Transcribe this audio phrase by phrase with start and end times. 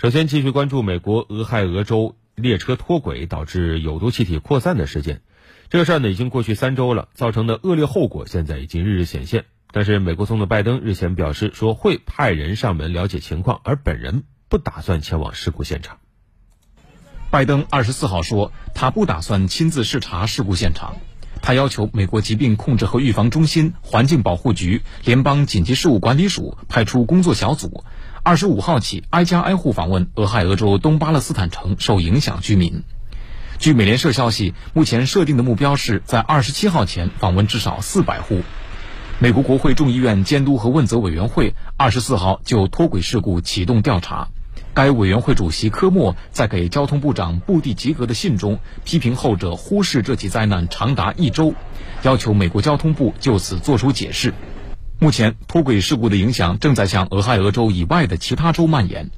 [0.00, 5.20] 首先，继续关注美国俄亥俄州列车脱轨导致有毒气体扩散的事件。
[5.68, 9.44] 这个事儿呢，已经过去三周了，造成的恶劣后果现在已经日日显现。
[9.72, 15.98] 但是，美国总统拜登日前表示说会派人上门了解情况，而本人不打算前往事故现场。
[17.30, 20.96] 拜登二十四号说，他不打算亲自视察事故现场。
[21.42, 27.82] 他要求美国疾病控制和预防中心、环境保护局、联邦紧急事务管理署派出工作小组，
[28.22, 32.82] 二十五号起挨家挨户访问俄亥俄州东巴勒斯坦城受影响居民。
[33.58, 38.42] 据美联社消息，目前设定的目标是在二十七号前访问至少四百户。
[39.18, 44.28] 美国国会众议院监督和问责委员会二十四号就脱轨事故启动调查。
[44.74, 51.54] 该委员会主席科莫在给交通部长布蒂吉格的信中批评后者忽视这起灾难长达一周，
[52.02, 54.34] 要求美国交通部就此作出解释。
[55.02, 59.08] 目前脱轨事故的影响正在向俄亥俄州以外的其他州蔓延。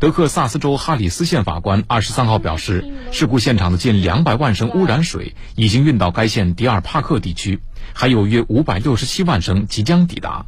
[0.00, 7.60] 德克萨斯州哈里斯县法官二十三号表示，事故现场的近两百万升污染水已经运到该县迪尔帕克地区，
[7.92, 10.46] 还有约五百六十七万升即将抵达。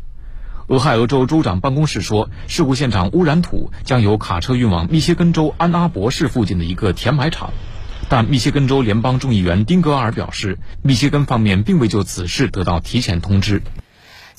[0.69, 7.53] 俄亥俄州州长办公室说，事故现场污染土将由卡车运往密歇根州安阿伯市附近的一个填埋场，
[8.09, 13.63] 但密歇根州联邦众议员丁格尔表示，密歇根方面并未就此事得到提前通知。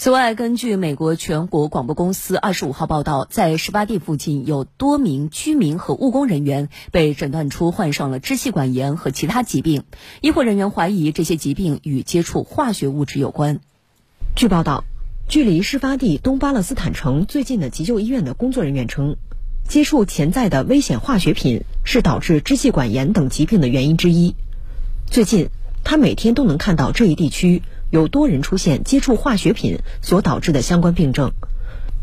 [0.01, 9.83] 此外，根据美国全国广播公司二十五号报道，在事发地附近有多名居民和务工人员被诊断出患上了支气管炎和其他疾病，
[10.21, 13.59] 医护人员怀疑这些疾病与接触化学物质有关。
[14.37, 14.85] 据报道。
[15.27, 19.17] 距离事发地东巴勒斯坦城最近的急救医院的工作人员称，
[19.67, 24.33] 接触潜在的危险化学品是导致支气管炎等疾病的原因之一。
[25.05, 25.49] 最近，
[25.83, 31.31] 他每天都能看到这一地区有多人出现接触化学品所导致的相关病症。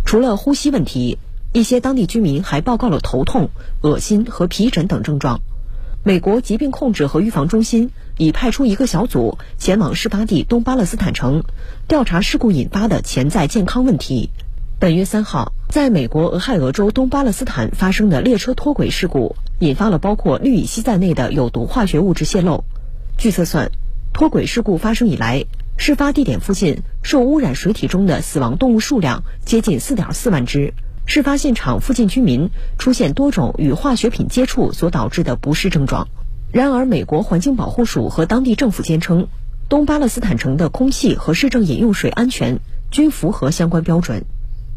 [0.05, 1.19] 除了呼吸问题，
[1.53, 3.51] 一些当地居民还报告了头痛、
[3.83, 5.41] 恶心和皮疹等症状。
[6.05, 11.43] 美国疾病控制和预防中心已派出一个小组前往事发地东巴勒斯坦城，
[11.89, 14.31] 调查事故引发的潜在健康问题。
[14.79, 22.63] 本月三号，在美国俄亥俄州东巴勒斯坦发生的列车脱轨事故，引发了包括氯乙烯在内的有毒化学物质泄漏。
[23.19, 23.73] 据测算，
[24.13, 25.47] 脱轨事故发生以来，
[25.77, 30.73] 事发地点附近受污染水体中的死亡动物数量接近四点四万只。
[31.05, 36.09] 事发现场附近居民出现多种与化学品接触所导致的不适症状。
[36.51, 39.29] 然而，美国环境保护署和当地政府坚称，
[39.69, 42.59] 东巴勒斯坦城的空气和市政饮用水安全
[42.91, 44.25] 均符合相关标准。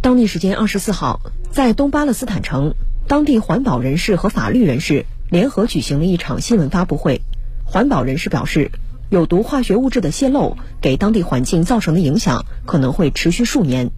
[0.02, 2.76] 当地时间二十四号，在东巴勒斯坦城，
[3.08, 7.22] 当地环保人士和法律人士联合举行了一场新闻发布会。
[7.66, 8.72] 环保人士表示，
[9.10, 13.90] 有毒化学物质的泄漏给当地环境造成的影响可能会持续数年。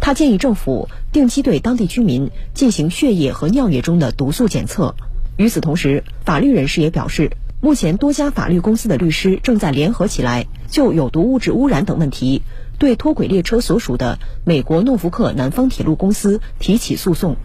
[0.00, 4.94] 他建议政府定期对当地居民进行血液和尿液中的毒素检测。
[5.36, 7.30] 与此同时，法律人士也表示，
[7.60, 12.42] 目前多家法律公司的律师正在联合起来，就有毒物质污染等问题，
[12.78, 17.36] 对脱轨列车所属的美国诺福克南方铁路公司提起诉讼。